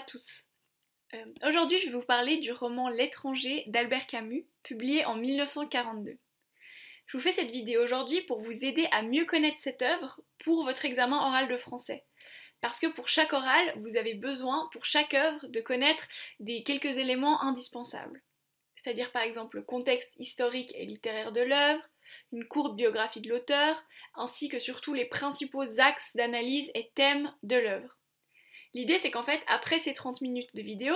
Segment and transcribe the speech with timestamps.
[0.00, 0.44] tous.
[1.14, 6.18] Euh, aujourd'hui, je vais vous parler du roman L'étranger d'Albert Camus, publié en 1942.
[7.06, 10.64] Je vous fais cette vidéo aujourd'hui pour vous aider à mieux connaître cette œuvre pour
[10.64, 12.04] votre examen oral de français.
[12.60, 16.06] Parce que pour chaque oral, vous avez besoin, pour chaque œuvre, de connaître
[16.40, 18.22] des quelques éléments indispensables.
[18.76, 21.82] C'est-à-dire par exemple le contexte historique et littéraire de l'œuvre,
[22.32, 23.82] une courte biographie de l'auteur,
[24.14, 27.98] ainsi que surtout les principaux axes d'analyse et thèmes de l'œuvre.
[28.74, 30.94] L'idée, c'est qu'en fait, après ces 30 minutes de vidéo,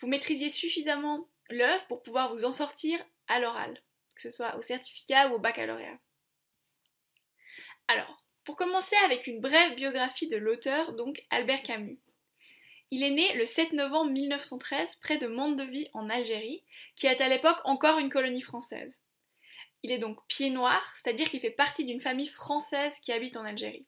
[0.00, 2.98] vous maîtrisiez suffisamment l'œuvre pour pouvoir vous en sortir
[3.28, 3.80] à l'oral,
[4.14, 5.98] que ce soit au certificat ou au baccalauréat.
[7.88, 11.98] Alors, pour commencer avec une brève biographie de l'auteur, donc Albert Camus.
[12.90, 16.64] Il est né le 7 novembre 1913 près de Mandeville en Algérie,
[16.96, 18.92] qui est à l'époque encore une colonie française.
[19.82, 23.44] Il est donc pied noir, c'est-à-dire qu'il fait partie d'une famille française qui habite en
[23.44, 23.86] Algérie.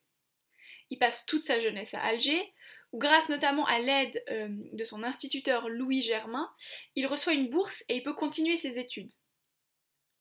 [0.91, 2.53] Il passe toute sa jeunesse à Alger,
[2.95, 6.51] grâce notamment à l'aide euh, de son instituteur Louis Germain,
[6.95, 9.11] il reçoit une bourse et il peut continuer ses études.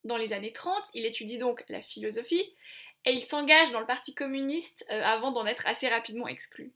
[0.03, 2.43] Dans les années 30, il étudie donc la philosophie
[3.05, 6.73] et il s'engage dans le Parti communiste euh, avant d'en être assez rapidement exclu.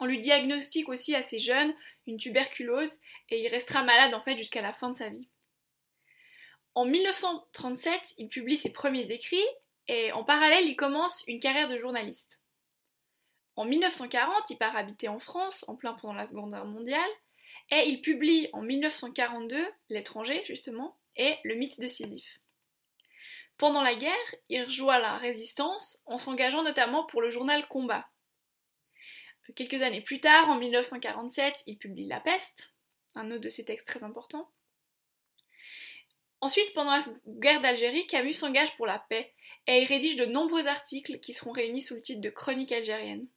[0.00, 1.74] On lui diagnostique aussi assez jeune
[2.06, 2.92] une tuberculose
[3.28, 5.28] et il restera malade en fait jusqu'à la fin de sa vie.
[6.74, 9.44] En 1937, il publie ses premiers écrits
[9.88, 12.38] et en parallèle, il commence une carrière de journaliste.
[13.56, 17.10] En 1940, il part habiter en France, en plein pendant la Seconde Guerre mondiale,
[17.70, 22.40] et il publie en 1942 L'étranger, justement, et Le mythe de Sisyphe.
[23.58, 28.08] Pendant la guerre, il rejoint la résistance en s'engageant notamment pour le journal Combat.
[29.54, 32.72] Quelques années plus tard, en 1947, il publie La peste,
[33.14, 34.50] un autre de ses textes très importants.
[36.40, 39.32] Ensuite, pendant la guerre d'Algérie, Camus s'engage pour la paix
[39.68, 43.28] et il rédige de nombreux articles qui seront réunis sous le titre de Chronique algérienne.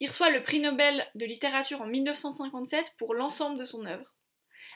[0.00, 4.14] Il reçoit le prix Nobel de littérature en 1957 pour l'ensemble de son œuvre,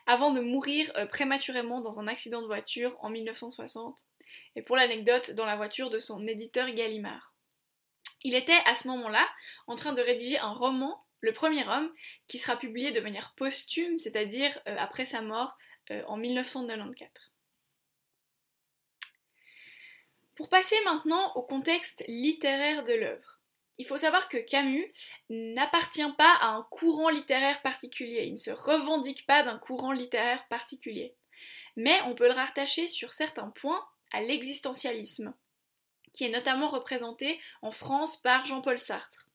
[0.07, 4.01] avant de mourir euh, prématurément dans un accident de voiture en 1960,
[4.57, 7.33] et pour l'anecdote, dans la voiture de son éditeur Gallimard.
[8.25, 9.29] Il était à ce moment-là
[9.67, 11.93] en train de rédiger un roman, Le Premier Homme,
[12.27, 15.57] qui sera publié de manière posthume, c'est-à-dire euh, après sa mort
[15.91, 17.31] euh, en 1994.
[20.35, 23.42] Pour passer maintenant au contexte littéraire de l'œuvre.
[23.83, 24.95] Il faut savoir que Camus
[25.29, 30.47] n'appartient pas à un courant littéraire particulier, il ne se revendique pas d'un courant littéraire
[30.47, 31.17] particulier.
[31.75, 35.35] Mais on peut le rattacher sur certains points à l'existentialisme,
[36.13, 39.27] qui est notamment représenté en France par Jean-Paul Sartre.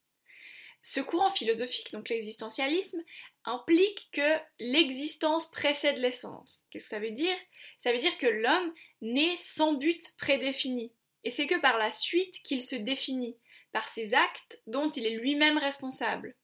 [0.81, 3.03] Ce courant philosophique, donc l'existentialisme,
[3.43, 6.61] implique que l'existence précède l'essence.
[6.71, 7.35] Qu'est-ce que ça veut dire?
[7.83, 10.93] Ça veut dire que l'homme naît sans but prédéfini,
[11.25, 13.35] et c'est que par la suite qu'il se définit
[13.71, 16.35] par ses actes dont il est lui-même responsable.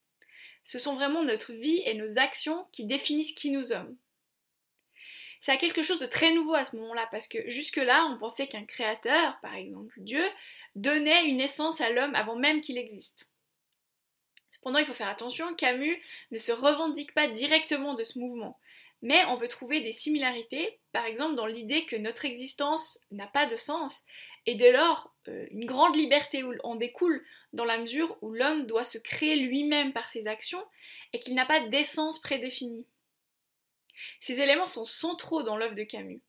[0.63, 3.97] Ce sont vraiment notre vie et nos actions qui définissent qui nous sommes.
[5.41, 8.47] Ça a quelque chose de très nouveau à ce moment-là, parce que jusque-là, on pensait
[8.47, 10.23] qu'un créateur, par exemple Dieu,
[10.75, 13.29] donnait une essence à l'homme avant même qu'il existe.
[14.47, 16.01] Cependant, il faut faire attention, Camus
[16.31, 18.57] ne se revendique pas directement de ce mouvement,
[19.01, 23.45] mais on peut trouver des similarités, par exemple dans l'idée que notre existence n'a pas
[23.45, 24.03] de sens,
[24.45, 28.83] et dès lors, euh, une grande liberté en découle dans la mesure où l'homme doit
[28.83, 30.63] se créer lui-même par ses actions
[31.13, 32.85] et qu'il n'a pas d'essence prédéfinie.
[34.21, 36.21] Ces éléments sont centraux dans l'œuvre de Camus.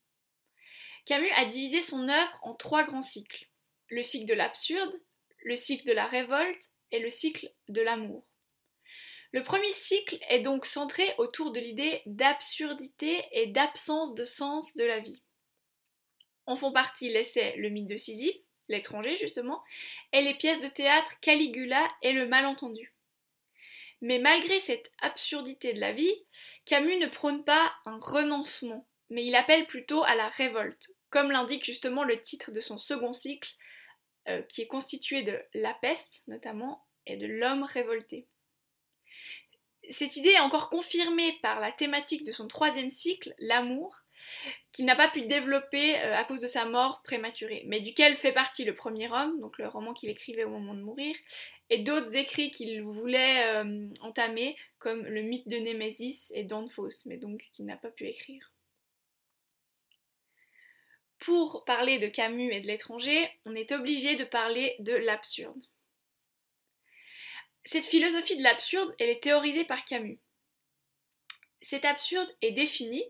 [1.06, 3.48] Camus a divisé son œuvre en trois grands cycles.
[3.88, 4.94] Le cycle de l'absurde,
[5.42, 8.24] le cycle de la révolte et le cycle de l'amour.
[9.32, 14.84] Le premier cycle est donc centré autour de l'idée d'absurdité et d'absence de sens de
[14.84, 15.22] la vie.
[16.46, 18.36] En font partie l'essai Le mythe de Sisyphe,
[18.68, 19.62] l'étranger justement,
[20.12, 22.94] et les pièces de théâtre Caligula et le malentendu.
[24.00, 26.14] Mais malgré cette absurdité de la vie,
[26.66, 31.64] Camus ne prône pas un renoncement, mais il appelle plutôt à la révolte, comme l'indique
[31.64, 33.52] justement le titre de son second cycle,
[34.28, 38.26] euh, qui est constitué de La peste notamment, et de l'homme révolté.
[39.90, 44.03] Cette idée est encore confirmée par la thématique de son troisième cycle, l'amour,
[44.72, 48.32] qu'il n'a pas pu développer euh, à cause de sa mort prématurée, mais duquel fait
[48.32, 51.14] partie le premier homme, donc le roman qu'il écrivait au moment de mourir,
[51.70, 57.16] et d'autres écrits qu'il voulait euh, entamer, comme le mythe de Némésis et Faust, mais
[57.16, 58.52] donc qu'il n'a pas pu écrire.
[61.20, 65.64] Pour parler de Camus et de l'étranger, on est obligé de parler de l'absurde.
[67.64, 70.18] Cette philosophie de l'absurde, elle est théorisée par Camus.
[71.62, 73.02] Cet absurde est défini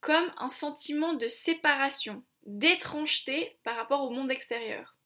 [0.00, 4.96] comme un sentiment de séparation, d'étrangeté par rapport au monde extérieur.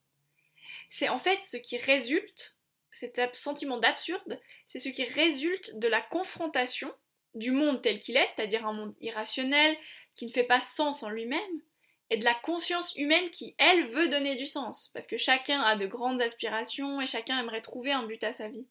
[0.90, 2.58] C'est en fait ce qui résulte
[2.92, 6.92] cet sentiment d'absurde, c'est ce qui résulte de la confrontation
[7.34, 9.76] du monde tel qu'il est, c'est-à-dire un monde irrationnel,
[10.14, 11.62] qui ne fait pas sens en lui-même,
[12.10, 15.76] et de la conscience humaine qui, elle, veut donner du sens, parce que chacun a
[15.76, 18.66] de grandes aspirations et chacun aimerait trouver un but à sa vie.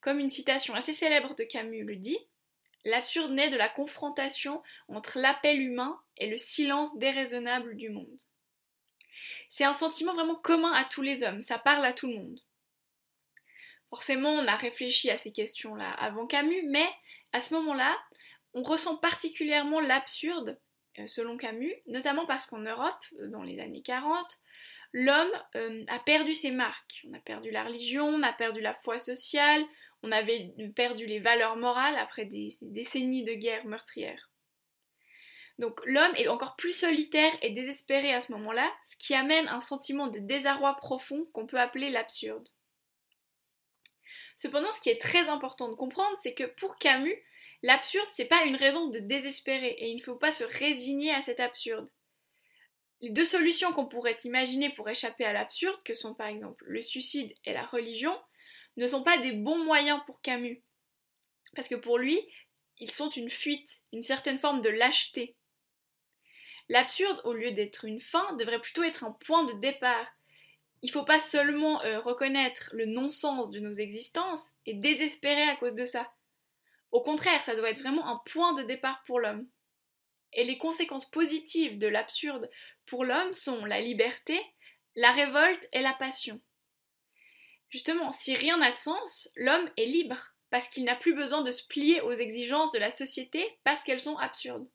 [0.00, 2.18] Comme une citation assez célèbre de Camus le dit,
[2.86, 8.20] l'absurde naît de la confrontation entre l'appel humain et le silence déraisonnable du monde.
[9.50, 12.40] C'est un sentiment vraiment commun à tous les hommes, ça parle à tout le monde.
[13.90, 16.88] Forcément, on a réfléchi à ces questions-là avant Camus, mais
[17.32, 17.96] à ce moment-là,
[18.54, 20.60] on ressent particulièrement l'absurde,
[20.98, 24.26] euh, selon Camus, notamment parce qu'en Europe, euh, dans les années 40,
[24.92, 27.04] l'homme euh, a perdu ses marques.
[27.08, 29.64] On a perdu la religion, on a perdu la foi sociale,
[30.06, 34.30] on avait perdu les valeurs morales après des, décennies de guerre meurtrière.
[35.58, 39.60] Donc l'homme est encore plus solitaire et désespéré à ce moment-là, ce qui amène un
[39.60, 42.48] sentiment de désarroi profond qu'on peut appeler l'absurde.
[44.36, 47.16] Cependant, ce qui est très important de comprendre, c'est que pour Camus,
[47.62, 51.22] l'absurde, c'est pas une raison de désespérer, et il ne faut pas se résigner à
[51.22, 51.88] cet absurde.
[53.00, 56.82] Les deux solutions qu'on pourrait imaginer pour échapper à l'absurde, que sont par exemple le
[56.82, 58.16] suicide et la religion,
[58.76, 60.62] ne sont pas des bons moyens pour Camus.
[61.54, 62.20] Parce que pour lui,
[62.78, 65.36] ils sont une fuite, une certaine forme de lâcheté.
[66.68, 70.06] L'absurde, au lieu d'être une fin, devrait plutôt être un point de départ,
[70.82, 75.56] il ne faut pas seulement euh, reconnaître le non-sens de nos existences et désespérer à
[75.56, 76.12] cause de ça.
[76.92, 79.48] Au contraire, ça doit être vraiment un point de départ pour l'homme.
[80.32, 82.50] Et les conséquences positives de l'absurde
[82.84, 84.38] pour l'homme sont la liberté,
[84.94, 86.40] la révolte et la passion.
[87.76, 91.50] Justement, si rien n'a de sens, l'homme est libre, parce qu'il n'a plus besoin de
[91.50, 94.66] se plier aux exigences de la société parce qu'elles sont absurdes.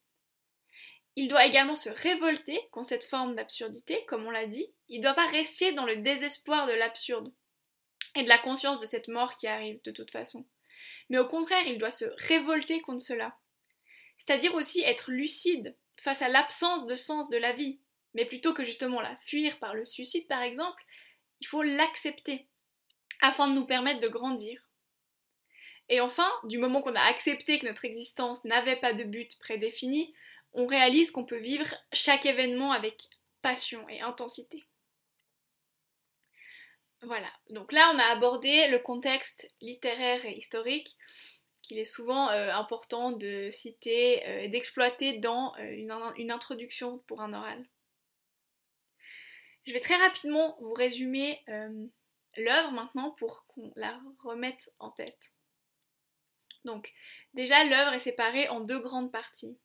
[1.15, 4.71] Il doit également se révolter contre cette forme d'absurdité, comme on l'a dit.
[4.87, 7.33] Il ne doit pas rester dans le désespoir de l'absurde
[8.13, 10.45] et de la conscience de cette mort qui arrive de toute façon.
[11.09, 13.35] Mais au contraire, il doit se révolter contre cela.
[14.19, 17.79] C'est-à-dire aussi être lucide face à l'absence de sens de la vie.
[18.13, 20.85] Mais plutôt que justement la fuir par le suicide par exemple,
[21.39, 22.47] il faut l'accepter
[23.21, 24.61] afin de nous permettre de grandir.
[25.89, 30.13] Et enfin, du moment qu'on a accepté que notre existence n'avait pas de but prédéfini,
[30.53, 33.09] on réalise qu'on peut vivre chaque événement avec
[33.41, 34.63] passion et intensité.
[37.03, 40.95] Voilà, donc là on a abordé le contexte littéraire et historique
[41.63, 46.99] qu'il est souvent euh, important de citer euh, et d'exploiter dans euh, une, une, introduction
[47.07, 47.65] pour un oral.
[49.65, 51.43] Je vais très rapidement vous résumer
[52.37, 55.33] l'œuvre maintenant pour qu'on la remette en tête.
[56.65, 56.91] Donc
[57.33, 59.57] déjà l'œuvre est séparée en deux grandes parties.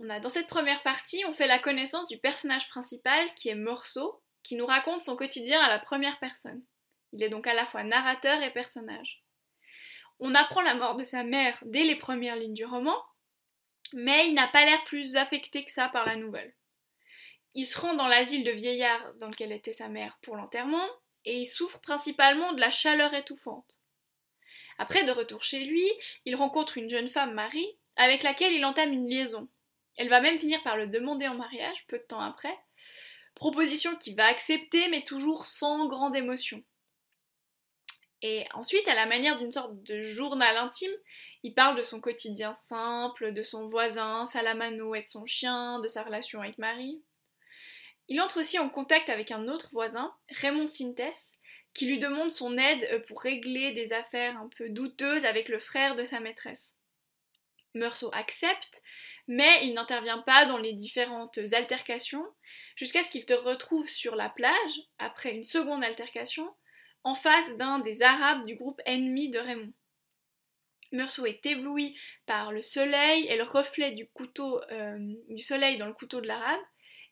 [0.00, 3.54] On a dans cette première partie, on fait la connaissance du personnage principal qui est
[3.54, 6.62] Morceau, qui nous raconte son quotidien à la première personne.
[7.12, 9.22] Il est donc à la fois narrateur et personnage.
[10.20, 12.96] On apprend la mort de sa mère dès les premières lignes du roman,
[13.92, 16.54] mais il n'a pas l'air plus affecté que ça par la nouvelle.
[17.54, 20.86] Il se rend dans l'asile de vieillards dans lequel était sa mère pour l'enterrement,
[21.24, 23.82] et il souffre principalement de la chaleur étouffante.
[24.78, 25.86] Après, de retour chez lui,
[26.24, 29.48] il rencontre une jeune femme, Marie, avec laquelle il entame une liaison.
[29.96, 32.56] Elle va même finir par le demander en mariage, peu de temps après.
[33.34, 36.62] Proposition qu'il va accepter, mais toujours sans grande émotion.
[38.22, 40.90] Et ensuite, à la manière d'une sorte de journal intime,
[41.44, 45.88] il parle de son quotidien simple, de son voisin, Salamano et de son chien, de
[45.88, 47.00] sa relation avec Marie.
[48.08, 51.36] Il entre aussi en contact avec un autre voisin, Raymond Sintes,
[51.74, 55.94] qui lui demande son aide pour régler des affaires un peu douteuses avec le frère
[55.94, 56.74] de sa maîtresse.
[57.74, 58.82] Meursault accepte,
[59.26, 62.24] mais il n'intervient pas dans les différentes altercations,
[62.76, 66.52] jusqu'à ce qu'il te retrouve sur la plage, après une seconde altercation,
[67.04, 69.72] en face d'un des Arabes du groupe ennemi de Raymond.
[70.92, 74.96] Meursault est ébloui par le soleil et le reflet du couteau euh,
[75.28, 76.60] du soleil dans le couteau de l'arabe,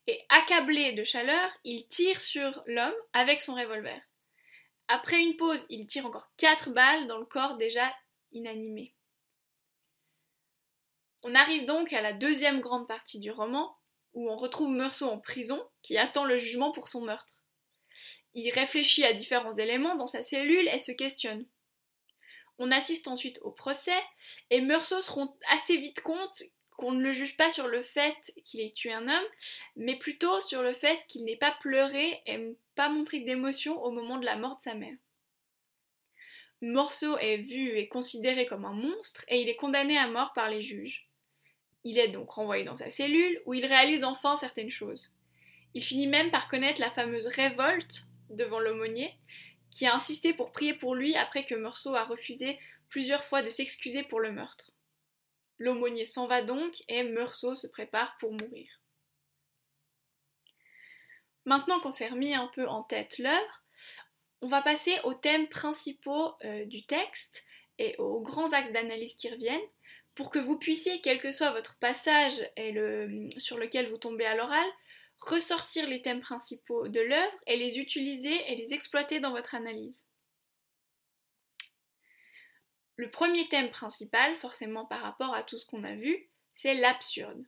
[0.06, 4.00] et accablé de chaleur, il tire sur l'homme avec son revolver.
[4.88, 7.92] Après une pause, il tire encore quatre balles dans le corps déjà
[8.32, 8.94] inanimé.
[11.24, 13.76] On arrive donc à la deuxième grande partie du roman,
[14.14, 17.42] où on retrouve Meursault en prison, qui attend le jugement pour son meurtre.
[18.34, 21.46] Il réfléchit à différents éléments dans sa cellule et se questionne.
[22.58, 24.00] On assiste ensuite au procès,
[24.50, 26.42] et Meursault se rend assez vite compte
[26.76, 29.28] qu'on ne le juge pas sur le fait qu'il ait tué un homme,
[29.76, 34.18] mais plutôt sur le fait qu'il n'ait pas pleuré et pas montré d'émotion au moment
[34.18, 34.96] de la mort de sa mère.
[36.62, 40.48] Morceau est vu et considéré comme un monstre et il est condamné à mort par
[40.48, 41.06] les juges.
[41.84, 45.14] Il est donc renvoyé dans sa cellule où il réalise enfin certaines choses.
[45.74, 49.14] Il finit même par connaître la fameuse révolte devant l'aumônier
[49.70, 53.50] qui a insisté pour prier pour lui après que Meursault a refusé plusieurs fois de
[53.50, 54.72] s'excuser pour le meurtre.
[55.58, 58.80] L'aumônier s'en va donc et Meursault se prépare pour mourir.
[61.44, 63.62] Maintenant qu'on s'est remis un peu en tête l'œuvre,
[64.42, 67.44] on va passer aux thèmes principaux euh, du texte
[67.78, 69.60] et aux grands axes d'analyse qui reviennent
[70.14, 72.74] pour que vous puissiez, quel que soit votre passage et
[73.36, 74.66] sur lequel vous tombez à l'oral,
[75.18, 80.05] ressortir les thèmes principaux de l'œuvre et les utiliser et les exploiter dans votre analyse.
[82.96, 87.44] Le premier thème principal, forcément par rapport à tout ce qu'on a vu, c'est l'absurde.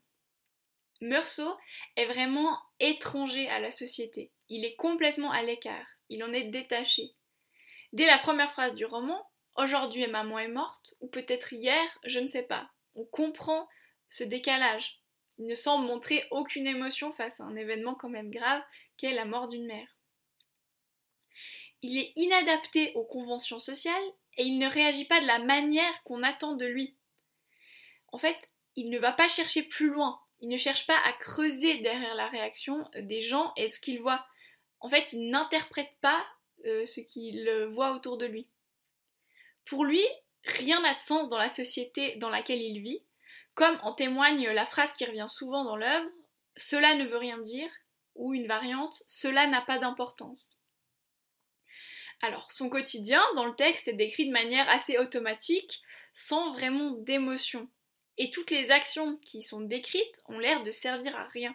[1.01, 1.57] Meursault
[1.97, 4.31] est vraiment étranger à la société.
[4.49, 5.87] Il est complètement à l'écart.
[6.09, 7.13] Il en est détaché.
[7.93, 9.25] Dès la première phrase du roman,
[9.59, 12.71] Aujourd'hui maman est morte, ou peut-être hier, je ne sais pas.
[12.95, 13.69] On comprend
[14.09, 15.01] ce décalage.
[15.37, 18.63] Il ne semble montrer aucune émotion face à un événement quand même grave
[18.97, 19.89] qu'est la mort d'une mère.
[21.83, 23.95] Il est inadapté aux conventions sociales
[24.37, 26.95] et il ne réagit pas de la manière qu'on attend de lui.
[28.13, 28.37] En fait,
[28.77, 32.29] il ne va pas chercher plus loin, il ne cherche pas à creuser derrière la
[32.29, 34.27] réaction des gens et ce qu'il voit.
[34.81, 36.25] En fait, il n'interprète pas
[36.65, 38.47] euh, ce qu'il voit autour de lui.
[39.67, 40.05] Pour lui,
[40.45, 43.03] rien n'a de sens dans la société dans laquelle il vit,
[43.55, 46.09] comme en témoigne la phrase qui revient souvent dans l'œuvre
[46.57, 47.71] Cela ne veut rien dire,
[48.15, 50.57] ou une variante Cela n'a pas d'importance.
[52.21, 55.83] Alors, son quotidien dans le texte est décrit de manière assez automatique,
[56.15, 57.69] sans vraiment d'émotion.
[58.17, 61.55] Et toutes les actions qui sont décrites ont l'air de servir à rien.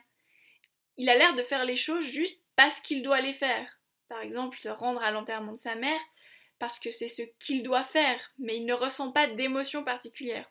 [0.96, 3.80] Il a l'air de faire les choses juste parce qu'il doit les faire.
[4.08, 6.00] Par exemple, se rendre à l'enterrement de sa mère
[6.60, 10.50] parce que c'est ce qu'il doit faire, mais il ne ressent pas d'émotion particulière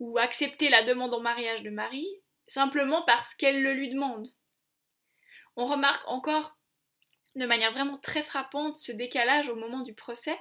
[0.00, 2.08] ou accepter la demande en mariage de Marie
[2.46, 4.28] simplement parce qu'elle le lui demande.
[5.56, 6.53] On remarque encore
[7.34, 10.38] de manière vraiment très frappante ce décalage au moment du procès,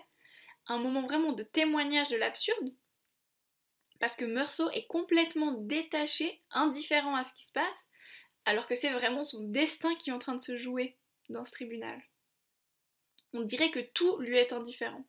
[0.67, 2.73] un moment vraiment de témoignage de l'absurde,
[4.00, 7.88] parce que Meursault est complètement détaché, indifférent à ce qui se passe,
[8.45, 10.97] alors que c'est vraiment son destin qui est en train de se jouer
[11.29, 12.01] dans ce tribunal.
[13.33, 15.05] On dirait que tout lui est indifférent.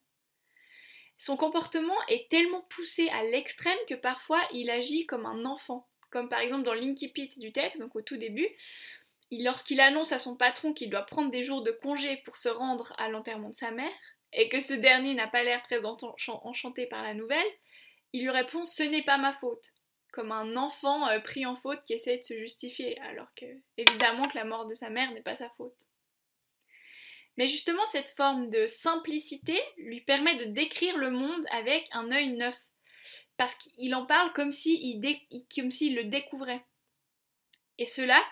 [1.19, 6.29] Son comportement est tellement poussé à l'extrême que parfois il agit comme un enfant, comme
[6.29, 8.49] par exemple dans l'incipit du texte, donc au tout début,
[9.31, 12.93] lorsqu'il annonce à son patron qu'il doit prendre des jours de congé pour se rendre
[12.99, 13.93] à l'enterrement de sa mère,
[14.33, 17.47] et que ce dernier n'a pas l'air très enchanté par la nouvelle,
[18.12, 19.73] il lui répond Ce n'est pas ma faute,
[20.12, 24.28] comme un enfant euh, pris en faute qui essaie de se justifier, alors que évidemment
[24.28, 25.88] que la mort de sa mère n'est pas sa faute.
[27.37, 32.33] Mais justement, cette forme de simplicité lui permet de décrire le monde avec un œil
[32.33, 32.59] neuf,
[33.37, 36.64] parce qu'il en parle comme s'il le découvrait.
[37.78, 38.23] Et cela,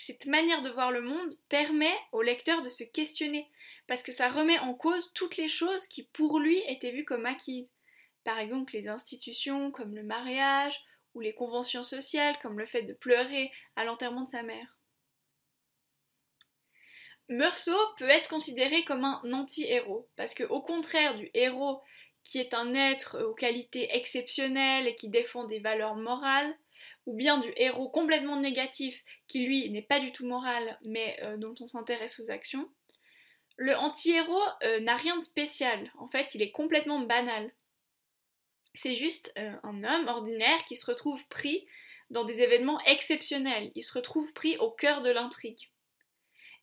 [0.00, 3.50] cette manière de voir le monde permet au lecteur de se questionner,
[3.88, 7.26] parce que ça remet en cause toutes les choses qui pour lui étaient vues comme
[7.26, 7.72] acquises.
[8.22, 10.80] Par exemple les institutions comme le mariage,
[11.14, 14.78] ou les conventions sociales comme le fait de pleurer à l'enterrement de sa mère.
[17.28, 21.82] Meursault peut être considéré comme un anti-héros, parce qu'au contraire du héros
[22.28, 26.54] qui est un être aux qualités exceptionnelles et qui défend des valeurs morales,
[27.06, 31.38] ou bien du héros complètement négatif qui lui n'est pas du tout moral mais euh,
[31.38, 32.70] dont on s'intéresse aux actions,
[33.56, 37.50] le anti-héros euh, n'a rien de spécial, en fait il est complètement banal.
[38.74, 41.66] C'est juste euh, un homme ordinaire qui se retrouve pris
[42.10, 45.70] dans des événements exceptionnels, il se retrouve pris au cœur de l'intrigue.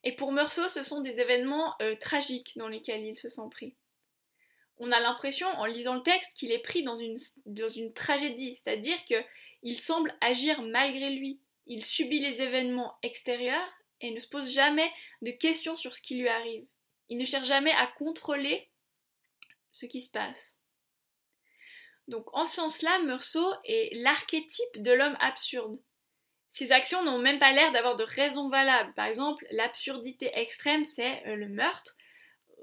[0.04, 3.76] Et pour Meursault, ce sont des événements tragiques dans lesquels il se sent pris.
[4.78, 9.78] On a l'impression, en lisant le texte, qu'il est pris dans une, tragédie, c'est-à-dire qu'il
[9.78, 11.40] semble agir malgré lui.
[11.66, 13.68] Il subit les événements extérieurs
[14.02, 14.92] et ne se pose jamais
[15.22, 16.66] de questions sur ce qui lui arrive.
[17.10, 18.70] Il ne cherche jamais à contrôler
[19.72, 20.58] ce qui se passe.
[22.08, 25.80] Donc en ce sens-là, Meursault est l'archétype de l'homme absurde.
[26.52, 28.94] Ces actions n'ont même pas l'air d'avoir de raison valable.
[28.94, 31.98] Par exemple, l'absurdité extrême, c'est euh, le meurtre,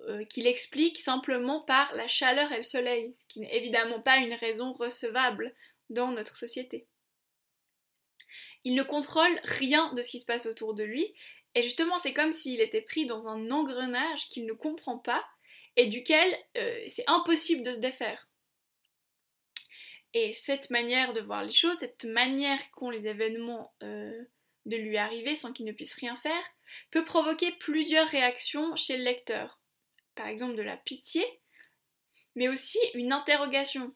[0.08, 4.18] euh, qu'il explique simplement par la chaleur et le soleil, ce qui n'est évidemment pas
[4.18, 5.54] une raison recevable
[5.90, 6.86] dans notre société.
[8.64, 11.12] Il ne contrôle rien de ce qui se passe autour de lui,
[11.54, 15.24] et justement c'est comme s'il était pris dans un engrenage qu'il ne comprend pas
[15.76, 18.28] et duquel euh, c'est impossible de se défaire.
[20.14, 24.22] Et cette manière de voir les choses, cette manière qu'ont les événements euh,
[24.66, 26.44] de lui arriver sans qu'il ne puisse rien faire,
[26.90, 29.61] peut provoquer plusieurs réactions chez le lecteur.
[30.14, 31.24] Par exemple de la pitié,
[32.34, 33.92] mais aussi une interrogation.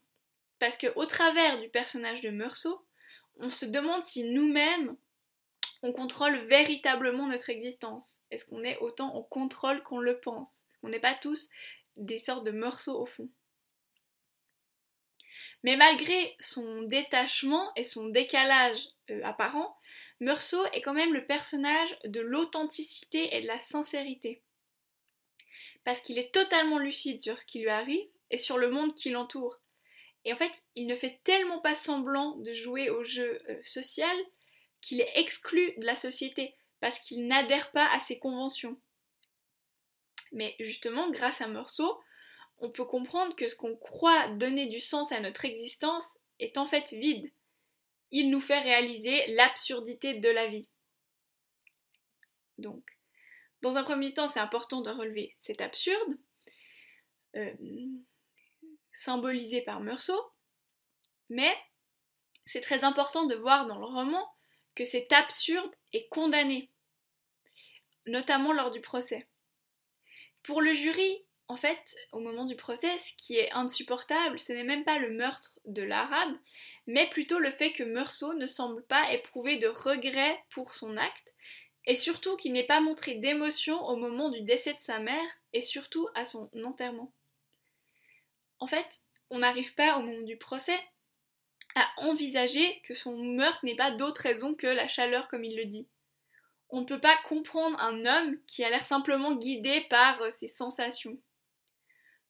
[0.58, 2.87] Parce qu'au travers du personnage de Meursault,
[3.38, 4.96] on se demande si nous-mêmes,
[5.82, 8.20] on contrôle véritablement notre existence.
[8.30, 10.49] Est-ce qu'on est autant en contrôle qu'on le pense?
[10.82, 11.50] On n'est pas tous
[11.96, 13.28] des sortes de morceaux au fond?
[15.62, 19.78] Mais malgré son détachement et son décalage euh, apparent,
[20.20, 24.42] Meursault est quand même le personnage de l'authenticité et de la sincérité.
[25.86, 29.10] Parce qu'il est totalement lucide sur ce qui lui arrive et sur le monde qui
[29.10, 29.60] l'entoure.
[30.24, 34.16] Et en fait, il ne fait tellement pas semblant de jouer au jeu euh, social
[34.80, 38.76] qu'il est exclu de la société parce qu'il n'adhère pas à ses conventions.
[40.32, 42.00] Mais justement, grâce à Meursault,
[42.58, 46.66] on peut comprendre que ce qu'on croit donner du sens à notre existence est en
[46.66, 47.30] fait vide.
[48.10, 50.68] Il nous fait réaliser l'absurdité de la vie.
[52.58, 52.95] Donc,
[53.62, 56.18] dans un premier temps, c'est important de relever cet absurde,
[57.36, 57.54] euh,
[58.92, 60.30] symbolisé par Meursault,
[61.28, 61.54] mais
[62.46, 64.26] c'est très important de voir dans le roman
[64.75, 66.70] que cet absurde est condamné,
[68.06, 69.26] notamment lors du procès.
[70.42, 74.64] Pour le jury, en fait, au moment du procès, ce qui est insupportable, ce n'est
[74.64, 76.36] même pas le meurtre de l'arabe,
[76.86, 81.34] mais plutôt le fait que Meursault ne semble pas éprouver de regret pour son acte,
[81.86, 85.62] et surtout qu'il n'ait pas montré d'émotion au moment du décès de sa mère, et
[85.62, 87.12] surtout à son enterrement.
[88.58, 88.86] En fait,
[89.30, 90.78] on n'arrive pas au moment du procès
[91.74, 95.66] à envisager que son meurtre n'est pas d'autre raison que la chaleur comme il le
[95.66, 95.86] dit.
[96.70, 100.48] On ne peut pas comprendre un homme qui a l'air simplement guidé par euh, ses
[100.48, 101.16] sensations.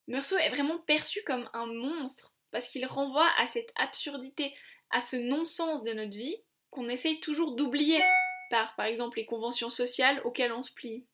[0.07, 4.53] Meursault est vraiment perçu comme un monstre parce qu'il renvoie à cette absurdité,
[4.91, 6.37] à ce non-sens de notre vie
[6.69, 8.01] qu'on essaye toujours d'oublier
[8.49, 11.05] par, par exemple, les conventions sociales auxquelles on se plie.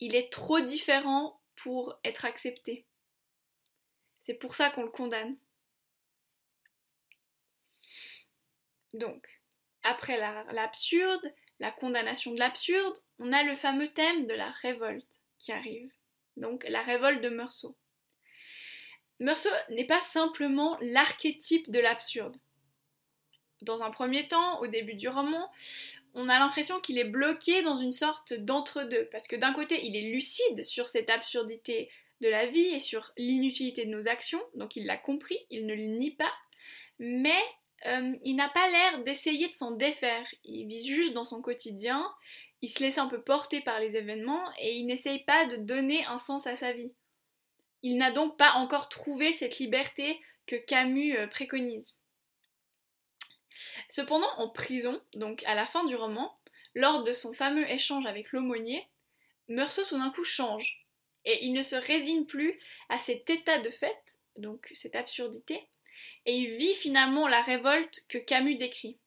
[0.00, 2.86] Il est trop différent pour être accepté.
[4.22, 5.36] C'est pour ça qu'on le condamne.
[8.94, 9.40] Donc,
[9.82, 15.06] après l'absurde, la, condamnation de l'absurde, on a le fameux thème de la révolte
[15.38, 15.92] qui arrive.
[16.36, 17.76] Donc, la révolte de Meursault.
[19.18, 22.36] Meursault n'est pas simplement l'archétype de l'absurde.
[23.62, 25.50] Dans un premier temps, au début du roman,
[26.14, 29.96] on a l'impression qu'il est bloqué dans une sorte d'entre-deux, parce que d'un côté, il
[29.96, 34.76] est lucide sur cette absurdité de la vie et sur l'inutilité de nos actions, donc
[34.76, 36.32] il l'a compris, il ne le nie pas,
[36.98, 37.40] mais
[37.86, 42.08] euh, il n'a pas l'air d'essayer de s'en défaire, il vit juste dans son quotidien,
[42.60, 46.04] il se laisse un peu porter par les événements et il n'essaye pas de donner
[46.04, 46.92] un sens à sa vie.
[47.82, 51.96] Il n'a donc pas encore trouvé cette liberté que Camus euh, préconise.
[53.88, 56.34] Cependant, en prison, donc à la fin du roman,
[56.74, 58.86] lors de son fameux échange avec l'aumônier,
[59.48, 60.86] Meursault tout d'un coup change,
[61.24, 63.98] et il ne se résigne plus à cet état de fait,
[64.36, 65.68] donc cette absurdité,
[66.26, 68.98] et il vit finalement la révolte que Camus décrit.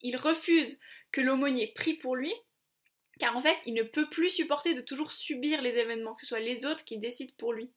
[0.00, 0.78] Il refuse
[1.12, 2.32] que l'aumônier prie pour lui,
[3.18, 6.28] car en fait, il ne peut plus supporter de toujours subir les événements, que ce
[6.28, 7.70] soit les autres qui décident pour lui.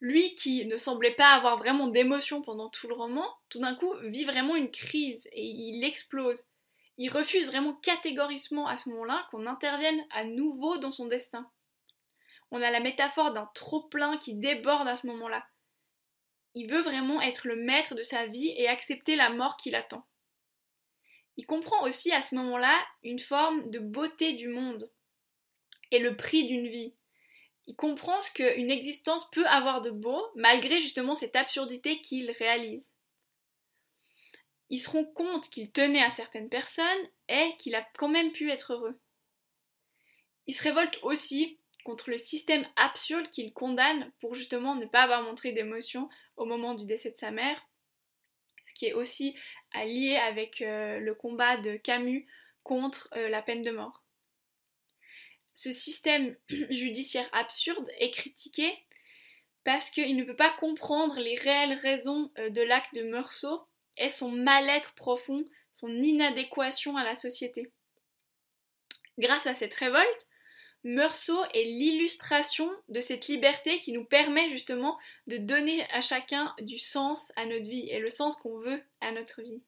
[0.00, 3.92] Lui qui ne semblait pas avoir vraiment d'émotion pendant tout le roman, tout d'un coup
[4.02, 6.44] vit vraiment une crise et il explose.
[6.98, 11.50] Il refuse vraiment catégoriquement à ce moment-là qu'on intervienne à nouveau dans son destin.
[12.50, 15.46] On a la métaphore d'un trop-plein qui déborde à ce moment-là.
[16.54, 20.06] Il veut vraiment être le maître de sa vie et accepter la mort qui l'attend.
[21.36, 24.90] Il comprend aussi à ce moment-là une forme de beauté du monde
[25.90, 26.94] et le prix d'une vie.
[27.66, 32.92] Il comprend ce qu'une existence peut avoir de beau malgré justement cette absurdité qu'il réalise.
[34.68, 36.86] Il se rend compte qu'il tenait à certaines personnes
[37.28, 38.98] et qu'il a quand même pu être heureux.
[40.46, 45.22] Il se révolte aussi contre le système absurde qu'il condamne pour justement ne pas avoir
[45.22, 47.60] montré d'émotion au moment du décès de sa mère
[48.66, 49.36] ce qui est aussi
[49.74, 52.26] lié avec euh, le combat de Camus
[52.62, 54.02] contre euh, la peine de mort.
[55.56, 56.36] Ce système
[56.70, 58.70] judiciaire absurde est critiqué
[59.64, 63.66] parce qu'il ne peut pas comprendre les réelles raisons euh, de l'acte de Meursault
[63.96, 67.72] et son mal-être profond, son inadéquation à la société.
[69.18, 70.28] Grâce à cette révolte,
[70.84, 76.78] Meursault est l'illustration de cette liberté qui nous permet justement de donner à chacun du
[76.78, 79.62] sens à notre vie et le sens qu'on veut à notre vie.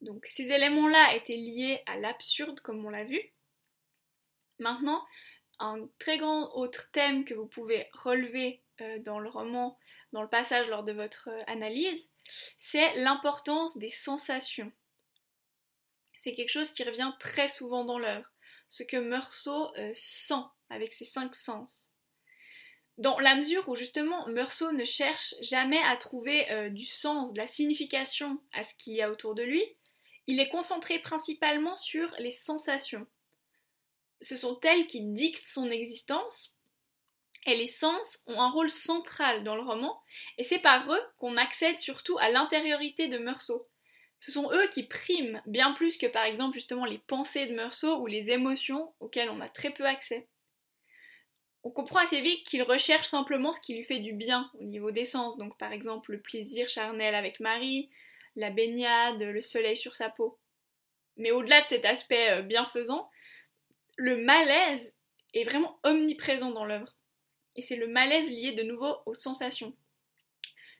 [0.00, 3.20] Donc ces éléments-là étaient liés à l'absurde comme on l'a vu.
[4.58, 5.04] Maintenant,
[5.58, 9.76] un très grand autre thème que vous pouvez relever euh, dans le roman,
[10.12, 12.10] dans le passage lors de votre euh, analyse,
[12.60, 14.72] c'est l'importance des sensations
[16.20, 18.28] c'est quelque chose qui revient très souvent dans l'œuvre,
[18.68, 21.92] ce que Meursault euh, sent avec ses cinq sens.
[22.98, 27.46] Dans la mesure où justement Meursault ne cherche jamais à trouver du sens, de la
[27.46, 29.64] signification à ce qu'il y a autour de lui,
[30.28, 33.06] il est concentré principalement sur les sensations.
[34.20, 36.54] ce sont elles qui dictent son existence,
[37.46, 40.00] et les sens ont un rôle central dans le roman,
[40.36, 43.68] et c'est par eux qu'on accède surtout à l'intériorité de Meursault.
[44.20, 48.00] Ce sont eux qui priment, bien plus que par exemple justement les pensées de Meursault
[48.00, 50.26] ou les émotions auxquelles on a très peu accès.
[51.62, 54.90] On comprend assez vite qu'il recherche simplement ce qui lui fait du bien au niveau
[54.90, 57.88] des sens, donc par exemple le plaisir charnel avec Marie,
[58.38, 60.38] la baignade, le soleil sur sa peau.
[61.16, 63.10] Mais au-delà de cet aspect euh, bienfaisant,
[63.96, 64.94] le malaise
[65.34, 66.94] est vraiment omniprésent dans l'œuvre.
[67.56, 69.74] Et c'est le malaise lié de nouveau aux sensations.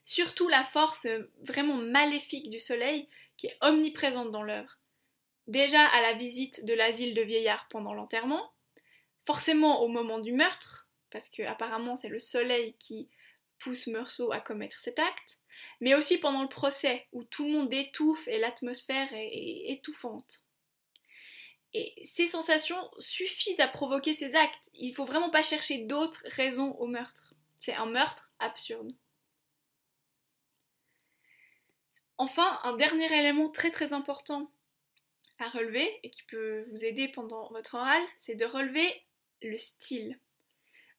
[0.05, 4.79] Surtout la force euh, vraiment maléfique du soleil qui est omniprésente dans l'œuvre.
[5.49, 8.53] Déjà à la visite de l'asile de vieillards pendant l'enterrement,
[9.27, 13.09] forcément au moment du meurtre, parce que apparemment c'est le soleil qui
[13.59, 15.39] pousse Meursault à commettre cet acte,
[15.81, 20.43] mais aussi pendant le procès, où tout le monde étouffe et l'atmosphère est, étouffante.
[21.75, 24.71] Et ces sensations suffisent à provoquer ces actes.
[24.75, 27.35] Il ne faut vraiment pas chercher d'autres raisons au meurtre.
[27.57, 28.93] C'est un meurtre absurde.
[32.17, 34.51] Enfin, un dernier élément très très important
[35.39, 39.03] à relever et qui peut vous aider pendant votre oral, c'est de relever
[39.43, 40.19] le style.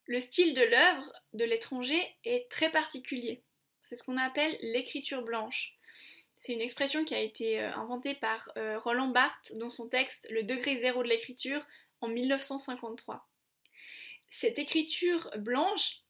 [0.05, 3.43] Le style de l'œuvre de l'étranger est très particulier.
[3.89, 5.73] C'est ce qu'on appelle l'écriture blanche.
[6.37, 10.27] C'est une expression qui a été euh, inventée par euh, Roland Barthes dans son texte
[10.29, 11.65] Le degré zéro de l'écriture
[11.99, 13.27] en 1953.
[14.29, 16.03] Cette écriture blanche,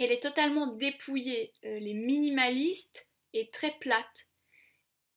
[0.00, 4.26] elle est totalement dépouillée, euh, elle est minimaliste et très plate.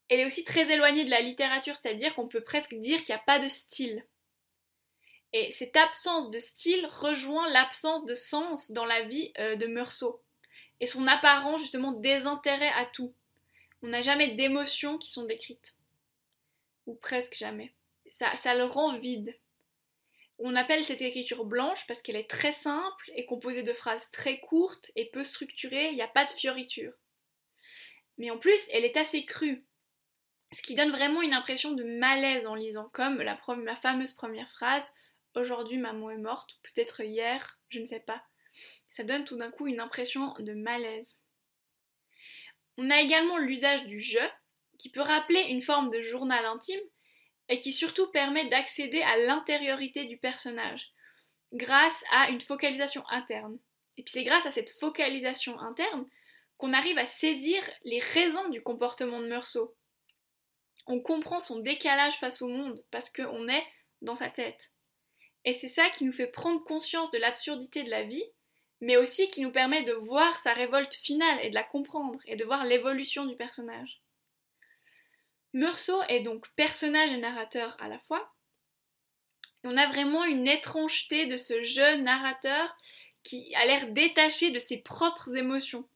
[0.10, 3.20] Elle est aussi très éloignée de la littérature, c'est-à-dire qu'on peut presque dire qu'il n'y
[3.20, 4.06] a pas de style.
[5.34, 10.24] Et cette absence de style rejoint l'absence de sens dans la vie de Meursault
[10.80, 13.14] et son apparent justement désintérêt à tout.
[13.82, 15.76] On n'a jamais d'émotions qui sont décrites.
[16.86, 17.74] Ou presque jamais.
[18.12, 19.36] Ça, ça le rend vide.
[20.40, 24.40] On appelle cette écriture blanche parce qu'elle est très simple et composée de phrases très
[24.40, 26.94] courtes et peu structurées, il n'y a pas de fioriture.
[28.18, 29.66] Mais en plus, elle est assez crue,
[30.54, 34.50] ce qui donne vraiment une impression de malaise en lisant, comme la, la fameuse première
[34.50, 34.92] phrase
[35.36, 38.24] Aujourd'hui maman est morte, peut-être hier, je ne sais pas
[39.00, 41.18] ça donne tout d'un coup une impression de malaise.
[42.78, 44.20] On a également l'usage du je,
[44.78, 46.82] qui peut rappeler une forme de journal intime,
[47.48, 50.92] et qui surtout permet d'accéder à l'intériorité du personnage,
[51.54, 53.58] grâce à une focalisation interne.
[53.98, 56.06] Et puis c'est grâce à cette focalisation interne
[56.58, 59.78] qu'on arrive à saisir les raisons du comportement de Meursault.
[60.88, 63.66] On comprend son décalage face au monde parce qu'on est
[64.02, 64.74] dans sa tête.
[65.46, 68.26] Et c'est ça qui nous fait prendre conscience de l'absurdité de la vie
[68.82, 72.36] mais aussi qui nous permet de voir sa révolte finale et de la comprendre et
[72.36, 74.02] de voir l'évolution du personnage.
[75.54, 78.34] Meursault est donc personnage et narrateur à la fois.
[79.64, 82.78] On a vraiment une étrangeté de ce jeune narrateur
[83.24, 85.90] qui a l'air détaché de ses propres émotions.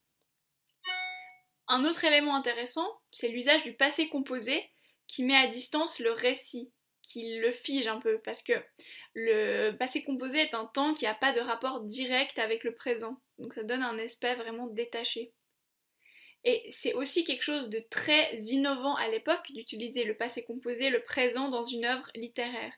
[1.69, 4.69] Un autre élément intéressant, c'est l'usage du passé composé
[5.08, 6.72] qui met à distance le récit
[7.04, 8.54] qui le fige un peu, parce que
[9.13, 13.20] le passé composé est un temps qui n'a pas de rapport direct avec le présent.
[13.38, 15.32] Donc ça donne un aspect vraiment détaché.
[16.46, 21.02] Et c'est aussi quelque chose de très innovant à l'époque d'utiliser le passé composé, le
[21.02, 22.74] présent dans une œuvre littéraire.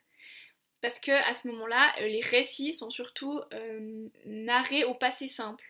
[0.81, 5.65] Parce que à ce moment-là, euh, les récits sont surtout euh, narrés au passé simple.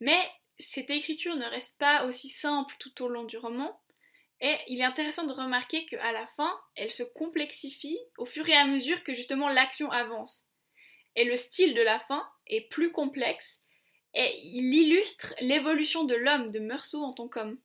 [0.00, 0.20] Mais
[0.58, 3.80] cette écriture ne reste pas aussi simple tout au long du roman,
[4.42, 8.56] et il est intéressant de remarquer qu'à la fin, elle se complexifie au fur et
[8.56, 10.48] à mesure que justement l'action avance.
[11.14, 13.60] Et le style de la fin est plus complexe
[14.14, 17.58] et il illustre l'évolution de l'homme, de Meursault en tant qu'homme.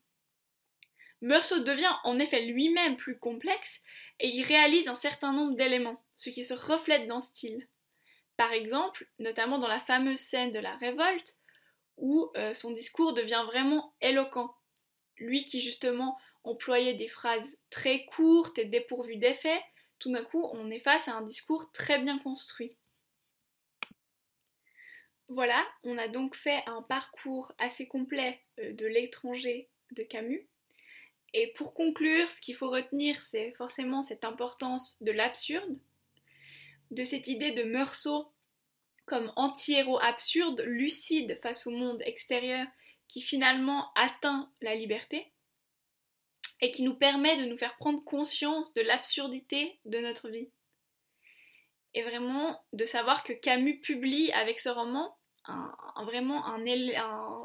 [1.22, 3.82] Meursault devient en effet lui-même plus complexe
[4.20, 7.68] et il réalise un certain nombre d'éléments, ce qui se reflète dans ce style.
[8.38, 11.38] Par exemple, notamment dans la fameuse scène de la révolte,
[11.98, 14.54] où euh, son discours devient vraiment éloquent.
[15.18, 19.62] Lui qui justement employer des phrases très courtes et dépourvues d'effets,
[20.00, 22.74] tout d'un coup on est face à un discours très bien construit.
[25.30, 30.48] Voilà, on a donc fait un parcours assez complet euh, de l'étranger de Camus.
[31.34, 35.78] Et pour conclure, ce qu'il faut retenir, c'est forcément cette importance de l'absurde,
[36.92, 38.32] de cette idée de Meursault
[39.06, 42.68] comme anti-héros absurde, lucide face au monde extérieur,
[43.08, 45.32] qui finalement atteint la liberté
[46.62, 50.50] et qui nous permet de nous faire prendre conscience de l'absurdité de notre vie.
[51.94, 55.18] Et vraiment de savoir que Camus publie avec ce roman
[56.04, 56.46] vraiment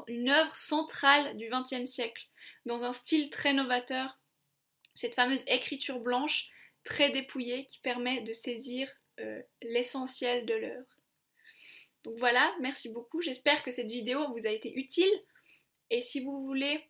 [0.07, 2.27] une œuvre centrale du XXe siècle,
[2.65, 4.19] dans un style très novateur,
[4.95, 6.49] cette fameuse écriture blanche
[6.83, 10.99] très dépouillé qui permet de saisir euh, l'essentiel de l'œuvre.
[12.03, 13.21] Donc voilà, merci beaucoup.
[13.21, 15.11] J'espère que cette vidéo vous a été utile.
[15.89, 16.89] Et si vous voulez,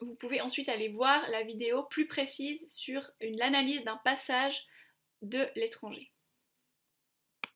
[0.00, 4.64] vous pouvez ensuite aller voir la vidéo plus précise sur l'analyse d'un passage
[5.22, 6.13] de l'étranger.